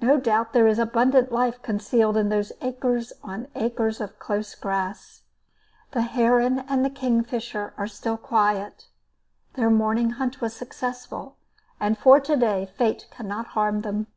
No 0.00 0.18
doubt 0.18 0.52
there 0.52 0.66
is 0.66 0.80
abundant 0.80 1.30
life 1.30 1.62
concealed 1.62 2.16
in 2.16 2.28
those 2.28 2.50
acres 2.60 3.12
on 3.22 3.46
acres 3.54 4.00
of 4.00 4.18
close 4.18 4.56
grass. 4.56 5.22
The 5.92 6.02
heron 6.02 6.58
and 6.68 6.84
the 6.84 6.90
kingfisher 6.90 7.72
are 7.78 7.86
still 7.86 8.16
quiet. 8.16 8.88
Their 9.54 9.70
morning 9.70 10.10
hunt 10.18 10.40
was 10.40 10.54
successful, 10.54 11.36
and 11.78 11.96
for 11.96 12.18
to 12.18 12.36
day 12.36 12.66
Fate 12.66 13.06
cannot 13.12 13.46
harm 13.54 13.82
them. 13.82 14.08